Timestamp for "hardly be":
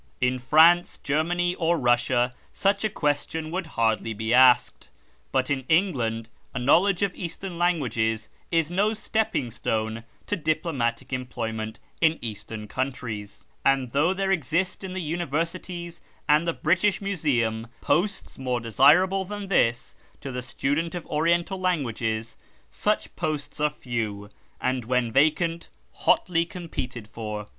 3.77-4.33